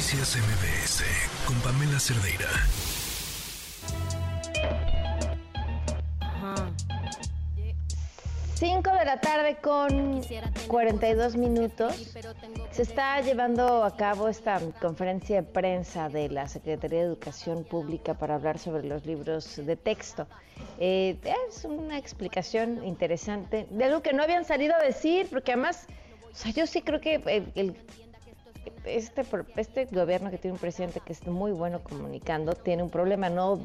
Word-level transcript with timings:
Noticias 0.00 0.34
MBS 0.34 1.04
con 1.44 1.60
Pamela 1.60 2.00
Cerdeira. 2.00 2.48
Cinco 8.54 8.92
de 8.94 9.04
la 9.04 9.20
tarde 9.20 9.58
con 9.60 10.22
42 10.68 11.36
minutos. 11.36 12.14
Se 12.70 12.80
está 12.80 13.20
llevando 13.20 13.84
a 13.84 13.94
cabo 13.94 14.28
esta 14.28 14.58
conferencia 14.80 15.36
de 15.36 15.42
prensa 15.42 16.08
de 16.08 16.30
la 16.30 16.48
Secretaría 16.48 17.00
de 17.00 17.04
Educación 17.04 17.64
Pública 17.64 18.14
para 18.14 18.36
hablar 18.36 18.58
sobre 18.58 18.84
los 18.84 19.04
libros 19.04 19.54
de 19.54 19.76
texto. 19.76 20.26
Eh, 20.78 21.18
es 21.46 21.66
una 21.66 21.98
explicación 21.98 22.86
interesante 22.86 23.66
de 23.68 23.84
algo 23.84 24.00
que 24.00 24.14
no 24.14 24.22
habían 24.22 24.46
salido 24.46 24.74
a 24.74 24.82
decir, 24.82 25.26
porque 25.28 25.52
además, 25.52 25.86
o 26.32 26.34
sea, 26.34 26.52
yo 26.52 26.66
sí 26.66 26.80
creo 26.80 27.02
que 27.02 27.16
el 27.54 27.76
este, 28.96 29.24
este 29.56 29.84
gobierno 29.86 30.30
que 30.30 30.38
tiene 30.38 30.54
un 30.54 30.60
presidente 30.60 31.00
que 31.00 31.12
es 31.12 31.26
muy 31.26 31.52
bueno 31.52 31.82
comunicando 31.82 32.54
tiene 32.54 32.82
un 32.82 32.90
problema, 32.90 33.28
no 33.28 33.60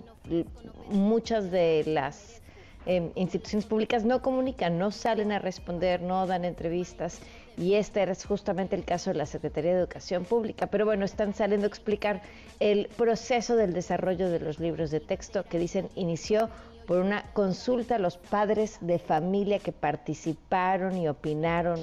muchas 0.90 1.52
de 1.52 1.84
las 1.86 2.42
em, 2.86 3.12
instituciones 3.16 3.66
públicas 3.66 4.04
no 4.04 4.22
comunican, 4.22 4.78
no 4.78 4.92
salen 4.92 5.32
a 5.32 5.40
responder, 5.40 6.02
no 6.02 6.28
dan 6.28 6.46
entrevistas 6.46 7.20
y 7.58 7.76
este 7.76 8.04
es 8.04 8.26
justamente 8.26 8.76
el 8.76 8.84
caso 8.84 9.12
de 9.12 9.18
la 9.18 9.26
Secretaría 9.26 9.74
de 9.74 9.80
Educación 9.80 10.26
Pública, 10.26 10.68
pero 10.68 10.86
bueno, 10.86 11.06
están 11.06 11.34
saliendo 11.34 11.66
a 11.66 11.70
explicar 11.70 12.22
el 12.60 12.88
proceso 12.98 13.56
del 13.56 13.74
desarrollo 13.74 14.30
de 14.30 14.40
los 14.40 14.60
libros 14.60 14.92
de 14.92 15.00
texto 15.00 15.44
que 15.44 15.60
dicen 15.60 15.90
inició 15.96 16.50
por 16.86 17.00
una 17.00 17.24
consulta 17.34 17.96
a 17.96 18.00
los 18.00 18.18
padres 18.18 18.78
de 18.82 19.00
familia 19.00 19.60
que 19.60 19.72
participaron 19.72 20.98
y 20.98 21.08
opinaron 21.08 21.80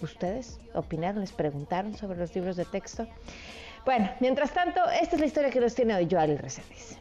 ¿Ustedes 0.00 0.58
opinaron, 0.74 1.20
les 1.20 1.32
preguntaron 1.32 1.94
sobre 1.94 2.18
los 2.18 2.34
libros 2.34 2.56
de 2.56 2.64
texto? 2.64 3.06
Bueno, 3.84 4.10
mientras 4.20 4.52
tanto, 4.52 4.80
esta 5.00 5.16
es 5.16 5.20
la 5.20 5.26
historia 5.26 5.50
que 5.50 5.60
nos 5.60 5.74
tiene 5.74 5.94
hoy 5.94 6.08
Joel 6.10 6.38
Reséndiz. 6.38 6.98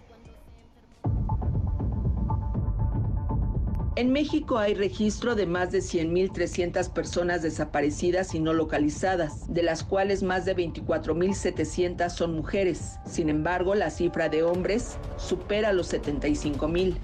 En 3.95 4.11
México 4.11 4.57
hay 4.57 4.73
registro 4.73 5.35
de 5.35 5.45
más 5.45 5.71
de 5.71 5.77
100.300 5.77 6.91
personas 6.91 7.43
desaparecidas 7.43 8.33
y 8.33 8.39
no 8.39 8.51
localizadas, 8.51 9.53
de 9.53 9.61
las 9.61 9.83
cuales 9.83 10.23
más 10.23 10.45
de 10.45 10.55
24.700 10.55 12.09
son 12.09 12.35
mujeres. 12.35 12.97
Sin 13.05 13.29
embargo, 13.29 13.75
la 13.75 13.91
cifra 13.91 14.29
de 14.29 14.41
hombres 14.41 14.97
supera 15.17 15.73
los 15.73 15.93
75.000. 15.93 16.97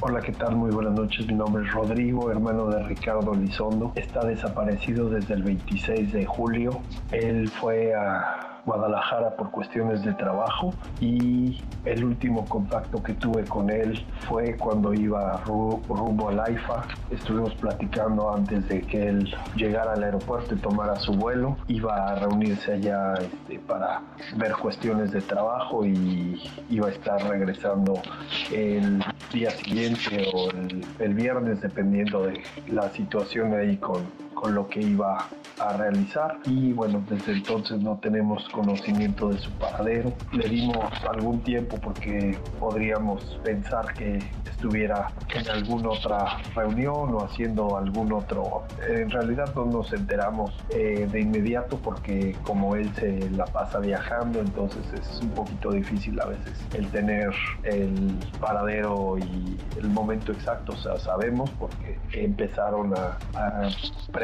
Hola, 0.00 0.20
¿qué 0.20 0.32
tal? 0.32 0.56
Muy 0.56 0.70
buenas 0.70 0.92
noches. 0.92 1.26
Mi 1.26 1.34
nombre 1.34 1.64
es 1.64 1.72
Rodrigo, 1.72 2.30
hermano 2.30 2.66
de 2.66 2.82
Ricardo 2.82 3.32
Lizondo. 3.32 3.92
Está 3.94 4.24
desaparecido 4.26 5.08
desde 5.08 5.34
el 5.34 5.44
26 5.44 6.12
de 6.12 6.26
julio. 6.26 6.82
Él 7.12 7.48
fue 7.48 7.94
a 7.94 8.43
Guadalajara 8.64 9.36
por 9.36 9.50
cuestiones 9.50 10.02
de 10.04 10.12
trabajo 10.14 10.72
y 11.00 11.62
el 11.84 12.04
último 12.04 12.44
contacto 12.46 13.02
que 13.02 13.12
tuve 13.14 13.44
con 13.44 13.70
él 13.70 14.04
fue 14.28 14.56
cuando 14.56 14.94
iba 14.94 15.42
rumbo 15.44 16.28
al 16.28 16.40
AIFA. 16.40 16.84
Estuvimos 17.10 17.54
platicando 17.56 18.32
antes 18.32 18.66
de 18.68 18.80
que 18.82 19.08
él 19.08 19.34
llegara 19.56 19.92
al 19.92 20.02
aeropuerto 20.02 20.54
y 20.54 20.58
tomara 20.58 20.96
su 20.96 21.12
vuelo. 21.12 21.56
Iba 21.68 22.08
a 22.08 22.14
reunirse 22.16 22.72
allá 22.72 23.14
este, 23.14 23.58
para 23.58 24.00
ver 24.36 24.52
cuestiones 24.52 25.12
de 25.12 25.20
trabajo 25.20 25.84
y 25.84 26.42
iba 26.70 26.88
a 26.88 26.90
estar 26.90 27.22
regresando 27.28 27.94
el 28.52 29.04
día 29.32 29.50
siguiente 29.50 30.26
o 30.32 30.50
el, 30.50 30.84
el 30.98 31.14
viernes 31.14 31.60
dependiendo 31.60 32.22
de 32.22 32.42
la 32.68 32.88
situación 32.90 33.54
ahí 33.54 33.76
con, 33.76 34.04
con 34.34 34.54
lo 34.54 34.68
que 34.68 34.80
iba 34.80 35.28
a 35.58 35.76
realizar. 35.76 36.38
Y 36.44 36.72
bueno 36.72 37.02
desde 37.08 37.32
entonces 37.32 37.80
no 37.80 37.98
tenemos 37.98 38.48
conocimiento 38.50 39.28
de 39.28 39.38
su 39.38 39.50
paradero. 39.52 40.12
Le 40.32 40.48
dimos 40.48 40.86
algún 41.08 41.40
tiempo 41.42 41.78
porque 41.80 42.38
podríamos 42.58 43.40
pensar 43.44 43.92
que 43.94 44.18
estuviera 44.50 45.12
en 45.34 45.48
alguna 45.48 45.90
otra 45.90 46.38
reunión 46.54 47.14
o 47.14 47.24
haciendo 47.24 47.76
algún 47.76 48.12
otro. 48.12 48.64
En 48.88 49.10
realidad 49.10 49.54
no 49.54 49.66
nos 49.66 49.92
enteramos 49.92 50.52
eh, 50.70 51.08
de 51.10 51.20
inmediato 51.20 51.78
porque 51.78 52.36
como 52.44 52.74
él 52.76 52.90
se 52.94 53.30
la 53.30 53.44
pasa 53.44 53.78
viajando 53.78 54.40
entonces 54.40 54.82
es 54.92 55.20
un 55.20 55.30
poquito 55.30 55.70
difícil 55.70 56.20
a 56.20 56.26
veces 56.26 56.52
el 56.74 56.86
tener 56.88 57.32
el 57.64 58.18
paradero 58.40 59.16
y 59.18 59.58
el 59.78 59.88
momento 59.88 60.32
exacto. 60.32 60.72
O 60.72 60.76
sea 60.76 60.96
sabemos 60.98 61.50
porque 61.58 61.98
empezaron 62.12 62.94
a, 62.96 63.18
a 63.38 63.68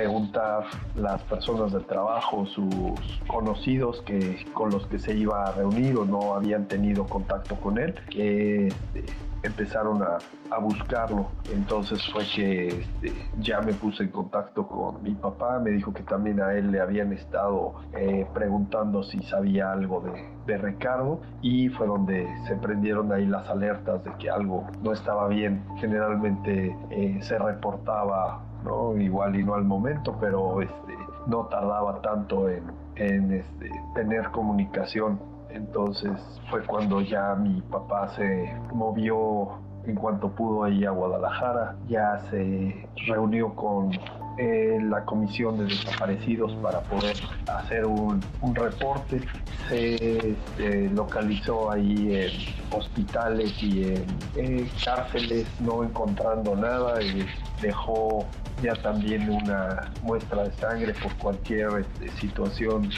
preguntar 0.01 0.65
las 0.97 1.21
personas 1.25 1.73
del 1.73 1.85
trabajo, 1.85 2.47
sus 2.47 3.21
conocidos 3.27 4.01
que, 4.07 4.47
con 4.55 4.71
los 4.71 4.87
que 4.87 4.99
se 4.99 5.15
iba 5.15 5.45
a 5.45 5.53
reunir 5.53 5.99
o 5.99 6.07
no 6.07 6.35
habían 6.35 6.67
tenido 6.67 7.05
contacto 7.05 7.55
con 7.57 7.77
él, 7.77 7.95
que 8.09 8.69
este, 8.69 9.05
empezaron 9.43 10.03
a, 10.03 10.19
buscarlo. 10.59 11.27
Entonces 11.53 12.03
fue 12.13 12.25
que 12.35 12.69
este, 12.69 13.13
ya 13.39 13.61
me 13.61 13.73
puse 13.73 14.03
en 14.05 14.09
contacto 14.09 14.67
con 14.67 15.03
mi 15.03 15.13
papá, 15.13 15.59
me 15.59 15.71
dijo 15.71 15.93
que 15.93 16.03
también 16.03 16.41
a 16.41 16.55
él 16.55 16.73
le 16.73 16.81
habían 16.81 17.13
estado 17.13 17.75
eh, 17.95 18.27
preguntando 18.35 19.03
si 19.03 19.23
sabía 19.23 19.71
algo 19.71 20.01
de, 20.01 20.41
Ricardo 20.51 21.21
y 21.43 21.69
fue 21.69 21.87
donde 21.87 22.27
se 22.49 22.57
prendieron 22.57 23.13
ahí 23.13 23.25
las 23.25 23.49
alertas 23.49 24.03
de 24.03 24.11
que 24.19 24.29
algo 24.29 24.67
no 24.83 24.93
estaba 24.93 25.29
bien. 25.29 25.63
Generalmente 25.77 26.77
eh, 26.91 27.21
se 27.23 27.39
reportaba 27.39 28.50
¿no? 28.65 28.97
Igual 28.97 29.37
y 29.37 29.45
no 29.45 29.55
al 29.55 29.65
momento, 29.65 30.17
pero 30.21 30.63
este, 30.63 30.97
no 31.27 31.47
tardaba 31.47 32.01
tanto 32.03 32.49
en, 32.49 33.33
este, 33.33 33.71
tener 33.95 34.31
comunicación. 34.31 35.21
Entonces 35.51 36.13
fue 36.51 36.63
cuando 36.65 37.01
ya 37.01 37.35
mi 37.35 37.61
papá 37.63 38.09
se 38.15 38.55
movió 38.73 39.59
en 39.87 39.95
cuanto 39.95 40.31
pudo 40.31 40.65
ahí 40.65 40.85
a 40.85 40.91
Guadalajara, 40.91 41.77
ya 41.89 42.21
se 42.31 42.87
reunió 43.07 43.55
con 43.55 43.91
eh, 44.39 44.79
la 44.83 45.05
comisión 45.05 45.59
de 45.59 45.65
desaparecidos 45.65 46.55
para 46.63 46.81
poder 46.81 47.17
hacer 47.47 47.85
un, 47.85 48.23
reporte. 48.55 49.21
Se 49.69 50.31
este, 50.31 50.89
localizó 50.91 51.71
ahí 51.71 52.15
en 52.15 52.79
hospitales 52.79 53.63
y 53.63 53.95
en, 54.37 54.69
cárceles, 54.85 55.47
no 55.61 55.83
encontrando 55.85 56.57
nada, 56.57 57.03
y 57.03 57.27
dejó 57.61 58.25
ya 58.63 58.75
también 58.75 59.29
una 59.29 59.93
muestra 60.03 60.45
de 60.45 60.53
sangre 60.53 60.95
por 61.03 61.15
cualquier 61.17 61.69
este, 61.81 62.11
situación 62.21 62.91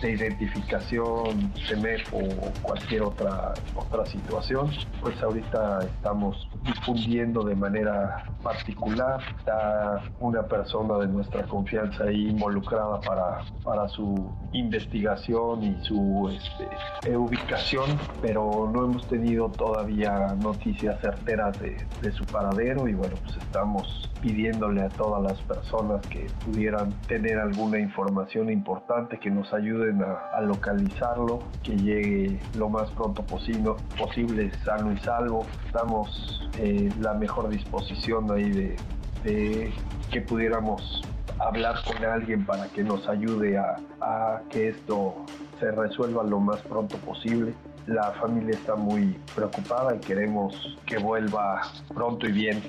de 0.00 0.10
identificación, 0.12 1.52
CEMEF 1.66 2.12
o 2.12 2.20
cualquier 2.62 3.02
otra, 3.02 3.54
otra 3.74 4.06
situación. 4.06 4.70
Pues 5.00 5.20
ahorita 5.22 5.80
estamos 5.84 6.48
difundiendo 6.64 7.42
de 7.44 7.54
manera 7.54 8.24
particular. 8.42 9.20
Está 9.38 10.02
una 10.20 10.42
persona 10.42 10.98
de 10.98 11.08
nuestra 11.08 11.42
confianza 11.44 12.04
ahí 12.04 12.28
involucrada 12.28 13.00
para, 13.00 13.42
para 13.62 13.88
su 13.88 14.30
investigación 14.52 15.62
y 15.62 15.84
su 15.84 16.30
este, 16.32 17.16
ubicación, 17.16 17.98
pero 18.20 18.68
no 18.72 18.84
hemos 18.84 19.06
tenido 19.08 19.48
todavía 19.50 20.34
noticias 20.42 21.00
certeras 21.00 21.58
de, 21.60 21.78
su 22.12 22.24
paradero 22.24 22.88
y 22.88 22.94
bueno, 22.94 23.14
pues 23.24 23.36
estamos 23.36 24.10
pidiéndole 24.20 24.82
a 24.82 24.88
todas 24.88 25.22
las 25.22 25.40
personas 25.42 26.04
que 26.08 26.26
pudieran 26.44 26.92
tener 27.06 27.38
alguna 27.38 27.78
información 27.78 28.50
importante 28.50 29.18
que 29.18 29.30
nos 29.30 29.52
ayuden 29.54 30.02
a, 30.02 30.40
localizarlo, 30.40 31.40
que 31.62 31.76
llegue 31.76 32.40
lo 32.56 32.68
más 32.68 32.90
pronto 32.92 33.22
posible, 33.22 33.74
posible 33.96 34.50
sano 34.64 34.92
y 34.92 34.98
salvo. 34.98 35.46
Estamos 35.66 36.50
en 36.58 36.90
la 37.00 37.14
mejor 37.14 37.48
disposición 37.48 38.30
ahí 38.32 38.50
de 38.50 39.72
que 40.10 40.20
pudiéramos 40.22 41.02
hablar 41.40 41.82
con 41.84 42.04
alguien 42.04 42.44
para 42.44 42.66
que 42.68 42.84
nos 42.84 43.08
ayude 43.08 43.58
a, 43.58 44.42
que 44.50 44.68
esto 44.68 45.14
se 45.58 45.70
resuelva 45.70 46.22
lo 46.22 46.38
más 46.40 46.60
pronto 46.62 46.96
posible. 46.98 47.54
La 47.86 48.12
familia 48.12 48.52
está 48.52 48.76
muy 48.76 49.18
preocupada 49.34 49.96
y 49.96 49.98
queremos 50.00 50.76
que 50.86 50.98
vuelva 50.98 51.62
pronto 51.94 52.26
y 52.28 52.32
bien. 52.32 52.62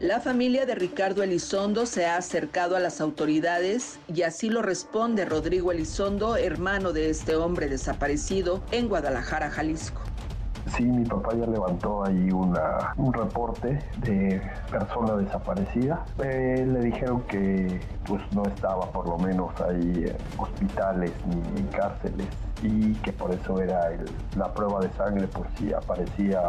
La 0.00 0.20
familia 0.20 0.64
de 0.64 0.76
Ricardo 0.76 1.22
Elizondo 1.22 1.84
se 1.84 2.06
ha 2.06 2.16
acercado 2.16 2.76
a 2.76 2.80
las 2.80 3.00
autoridades 3.00 3.98
y 4.06 4.22
así 4.22 4.48
lo 4.48 4.62
responde 4.62 5.24
Rodrigo 5.24 5.72
Elizondo, 5.72 6.36
hermano 6.36 6.92
de 6.92 7.10
este 7.10 7.34
hombre 7.34 7.68
desaparecido 7.68 8.62
en 8.70 8.88
Guadalajara, 8.88 9.50
Jalisco. 9.50 10.07
Sí, 10.76 10.84
mi 10.84 11.04
papá 11.04 11.34
ya 11.34 11.46
levantó 11.46 12.04
ahí 12.04 12.30
una, 12.30 12.92
un 12.96 13.12
reporte 13.12 13.78
de 13.98 14.40
persona 14.70 15.16
desaparecida. 15.16 16.04
Eh, 16.22 16.66
le 16.66 16.80
dijeron 16.80 17.22
que 17.22 17.80
pues 18.06 18.22
no 18.32 18.42
estaba 18.44 18.90
por 18.90 19.08
lo 19.08 19.18
menos 19.18 19.50
ahí 19.60 20.04
en 20.06 20.16
hospitales 20.38 21.12
ni 21.26 21.60
en 21.60 21.66
cárceles 21.68 22.28
y 22.62 22.94
que 22.94 23.12
por 23.12 23.32
eso 23.32 23.60
era 23.60 23.90
la 24.36 24.52
prueba 24.52 24.80
de 24.80 24.90
sangre 24.92 25.26
por 25.28 25.46
si 25.56 25.72
aparecía 25.72 26.42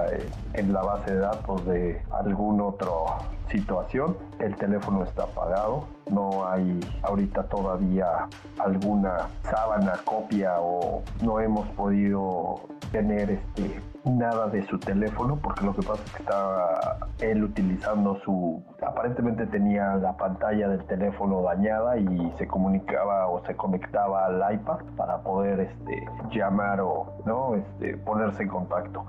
en 0.54 0.74
la 0.74 0.82
base 0.82 1.12
de 1.12 1.20
datos 1.20 1.66
de 1.66 2.02
algún 2.12 2.62
otro 2.62 3.06
situación. 3.50 4.18
El 4.40 4.56
teléfono 4.56 5.04
está 5.04 5.24
apagado, 5.24 5.86
no 6.10 6.48
hay 6.48 6.80
ahorita 7.04 7.44
todavía 7.44 8.28
alguna 8.58 9.30
sábana, 9.44 9.94
copia 10.06 10.60
o 10.60 11.04
no 11.22 11.40
hemos 11.40 11.68
podido 11.70 12.62
tener 12.92 13.30
este 13.30 13.82
nada 14.06 14.48
de 14.48 14.66
su 14.68 14.80
teléfono 14.80 15.38
porque 15.42 15.66
lo 15.66 15.76
que 15.76 15.82
pasa 15.82 16.02
es 16.04 16.12
que 16.14 16.24
estaba 16.24 16.98
él 17.20 17.44
utilizando 17.44 18.18
su 18.24 18.64
aparentemente 18.82 19.46
tenía 19.48 19.96
la 19.96 20.16
pantalla 20.16 20.70
del 20.70 20.84
teléfono 20.86 21.42
dañada 21.42 21.98
y 21.98 22.34
se 22.38 22.48
comunicaba 22.48 23.28
o 23.28 23.46
se 23.46 23.56
conectaba 23.56 24.26
al 24.26 24.54
iPad 24.54 24.80
para 24.96 25.22
poder 25.22 25.60
este 25.60 26.08
llamar 26.32 26.80
o 26.82 27.14
no 27.26 27.56
este 27.56 27.98
ponerse 27.98 28.44
en 28.44 28.50
contacto 28.50 29.06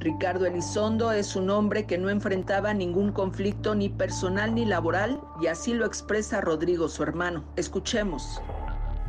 Ricardo 0.00 0.46
Elizondo 0.46 1.10
es 1.10 1.34
un 1.34 1.50
hombre 1.50 1.84
que 1.84 1.98
no 1.98 2.08
enfrentaba 2.08 2.72
ningún 2.72 3.10
conflicto 3.10 3.74
ni 3.74 3.88
personal 3.88 4.54
ni 4.54 4.64
laboral 4.64 5.20
y 5.40 5.48
así 5.48 5.74
lo 5.74 5.86
expresa 5.86 6.40
Rodrigo, 6.40 6.88
su 6.88 7.02
hermano. 7.02 7.44
Escuchemos. 7.56 8.40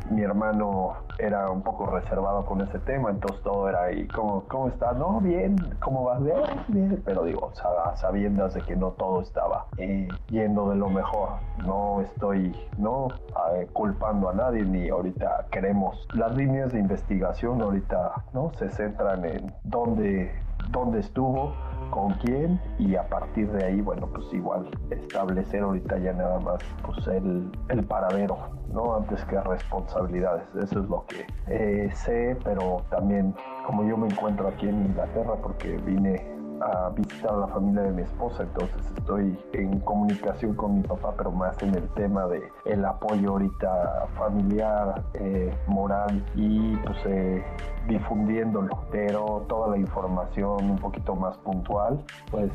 Mi 0.08 0.22
hermano 0.22 0.94
era 1.18 1.50
un 1.50 1.62
poco 1.62 1.86
reservado 1.86 2.44
con 2.46 2.60
ese 2.62 2.78
tema, 2.80 3.10
entonces 3.10 3.42
todo 3.42 3.68
era 3.68 3.84
ahí, 3.84 4.08
¿cómo, 4.08 4.44
cómo 4.48 4.68
estás? 4.68 4.96
No, 4.96 5.20
bien, 5.20 5.56
¿cómo 5.80 6.04
vas? 6.04 6.22
Bien, 6.22 6.42
bien. 6.68 7.02
Pero 7.04 7.24
digo, 7.24 7.52
sabiendo 7.94 8.48
de 8.48 8.62
que 8.62 8.74
no 8.76 8.92
todo 8.92 9.20
estaba 9.20 9.66
eh, 9.76 10.08
yendo 10.28 10.70
de 10.70 10.76
lo 10.76 10.88
mejor. 10.88 11.30
No 11.64 12.00
estoy 12.00 12.56
no 12.78 13.08
eh, 13.54 13.68
culpando 13.72 14.30
a 14.30 14.32
nadie 14.32 14.62
ni 14.64 14.88
ahorita 14.88 15.46
queremos. 15.50 16.08
Las 16.14 16.34
líneas 16.36 16.72
de 16.72 16.80
investigación 16.80 17.60
ahorita 17.60 18.24
no 18.32 18.52
se 18.54 18.70
centran 18.70 19.24
en 19.24 19.54
dónde 19.64 20.32
dónde 20.70 21.00
estuvo, 21.00 21.52
con 21.90 22.12
quién 22.14 22.60
y 22.78 22.96
a 22.96 23.08
partir 23.08 23.50
de 23.52 23.64
ahí, 23.64 23.80
bueno, 23.80 24.08
pues 24.12 24.32
igual 24.32 24.70
establecer 24.90 25.62
ahorita 25.62 25.98
ya 25.98 26.12
nada 26.12 26.38
más 26.40 26.60
pues 26.84 27.06
el, 27.08 27.50
el 27.68 27.84
paradero, 27.84 28.38
¿no? 28.72 28.96
Antes 28.96 29.24
que 29.24 29.40
responsabilidades. 29.40 30.44
Eso 30.54 30.80
es 30.80 30.88
lo 30.88 31.04
que 31.06 31.26
eh, 31.48 31.90
sé, 31.94 32.36
pero 32.44 32.82
también 32.90 33.34
como 33.66 33.84
yo 33.84 33.96
me 33.96 34.06
encuentro 34.08 34.48
aquí 34.48 34.68
en 34.68 34.86
Inglaterra 34.86 35.34
porque 35.42 35.76
vine 35.78 36.40
a 36.60 36.90
visitar 36.90 37.32
a 37.32 37.36
la 37.38 37.46
familia 37.48 37.82
de 37.82 37.92
mi 37.92 38.02
esposa, 38.02 38.42
entonces 38.42 38.82
estoy 38.98 39.38
en 39.52 39.80
comunicación 39.80 40.54
con 40.54 40.76
mi 40.76 40.82
papá, 40.82 41.14
pero 41.16 41.30
más 41.30 41.60
en 41.62 41.74
el 41.74 41.88
tema 41.90 42.26
de 42.26 42.42
el 42.66 42.84
apoyo 42.84 43.30
ahorita 43.30 44.08
familiar, 44.18 45.02
eh, 45.14 45.54
moral 45.66 46.22
y 46.34 46.76
pues 46.76 46.98
eh, 47.06 47.42
difundiéndolo, 47.88 48.84
pero 48.90 49.44
toda 49.48 49.68
la 49.68 49.78
información 49.78 50.70
un 50.70 50.78
poquito 50.78 51.14
más 51.14 51.36
puntual, 51.38 52.02
pues 52.30 52.50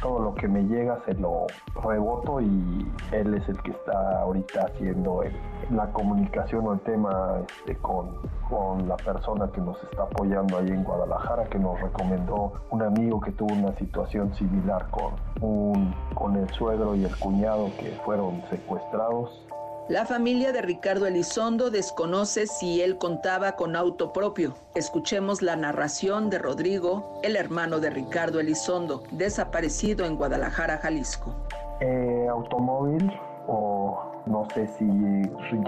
todo 0.00 0.18
lo 0.20 0.34
que 0.34 0.48
me 0.48 0.62
llega 0.64 0.98
se 1.04 1.14
lo 1.14 1.46
reboto 1.82 2.40
y 2.40 2.90
él 3.12 3.34
es 3.34 3.48
el 3.48 3.60
que 3.62 3.70
está 3.70 4.20
ahorita 4.22 4.66
haciendo 4.66 5.22
la 5.70 5.86
comunicación 5.92 6.66
o 6.66 6.72
el 6.74 6.80
tema 6.80 7.38
este, 7.46 7.76
con, 7.76 8.10
con 8.48 8.88
la 8.88 8.96
persona 8.96 9.50
que 9.52 9.60
nos 9.60 9.82
está 9.84 10.02
apoyando 10.02 10.58
ahí 10.58 10.68
en 10.68 10.84
Guadalajara, 10.84 11.44
que 11.44 11.58
nos 11.58 11.80
recomendó 11.80 12.52
un 12.70 12.82
amigo 12.82 13.20
que 13.20 13.32
tuvo 13.32 13.52
una 13.54 13.72
situación 13.76 14.34
similar 14.34 14.88
con, 14.90 15.12
un, 15.40 15.94
con 16.14 16.36
el 16.36 16.48
suegro 16.50 16.94
y 16.94 17.04
el 17.04 17.16
cuñado 17.18 17.70
que 17.78 17.90
fueron 18.04 18.42
secuestrados 18.50 19.46
la 19.90 20.06
familia 20.06 20.52
de 20.52 20.62
Ricardo 20.62 21.08
Elizondo 21.08 21.68
desconoce 21.68 22.46
si 22.46 22.80
él 22.80 22.96
contaba 22.96 23.56
con 23.56 23.74
auto 23.74 24.12
propio. 24.12 24.54
Escuchemos 24.76 25.42
la 25.42 25.56
narración 25.56 26.30
de 26.30 26.38
Rodrigo, 26.38 27.18
el 27.24 27.34
hermano 27.34 27.80
de 27.80 27.90
Ricardo 27.90 28.38
Elizondo, 28.38 29.02
desaparecido 29.10 30.06
en 30.06 30.14
Guadalajara, 30.14 30.78
Jalisco. 30.78 31.34
Eh, 31.80 32.28
automóvil 32.30 33.12
o 33.48 34.22
no 34.26 34.46
sé 34.54 34.68
si 34.78 34.84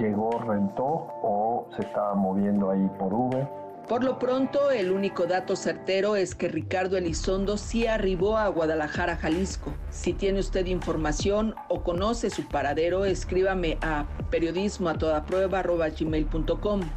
llegó, 0.00 0.38
rentó 0.38 1.08
o 1.22 1.66
se 1.74 1.82
estaba 1.82 2.14
moviendo 2.14 2.70
ahí 2.70 2.88
por 3.00 3.12
Uber 3.12 3.48
por 3.92 4.04
lo 4.04 4.18
pronto, 4.18 4.70
el 4.70 4.90
único 4.90 5.26
dato 5.26 5.54
certero 5.54 6.16
es 6.16 6.34
que 6.34 6.48
Ricardo 6.48 6.96
Elizondo 6.96 7.58
sí 7.58 7.86
arribó 7.86 8.38
a 8.38 8.48
Guadalajara, 8.48 9.16
Jalisco. 9.16 9.74
Si 9.90 10.14
tiene 10.14 10.40
usted 10.40 10.64
información 10.64 11.54
o 11.68 11.82
conoce 11.82 12.30
su 12.30 12.48
paradero, 12.48 13.04
escríbame 13.04 13.76
a 13.82 14.06
periodismo 14.30 14.88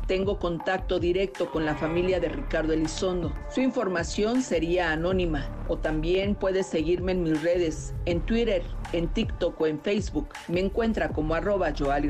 Tengo 0.07 0.39
contacto 0.39 0.97
directo 0.97 1.51
con 1.51 1.65
la 1.65 1.75
familia 1.75 2.21
de 2.21 2.29
Ricardo 2.29 2.71
Elizondo. 2.71 3.33
Su 3.53 3.59
información 3.59 4.41
sería 4.41 4.93
anónima 4.93 5.49
o 5.67 5.77
también 5.77 6.33
puede 6.33 6.63
seguirme 6.63 7.11
en 7.11 7.23
mis 7.23 7.43
redes, 7.43 7.93
en 8.05 8.21
Twitter, 8.21 8.63
en 8.93 9.09
TikTok 9.09 9.59
o 9.59 9.67
en 9.67 9.81
Facebook. 9.81 10.29
Me 10.47 10.61
encuentra 10.61 11.09
como 11.09 11.35
arroba 11.35 11.73
Joali. 11.77 12.09